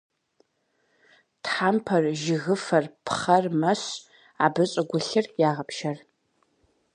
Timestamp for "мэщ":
3.59-3.83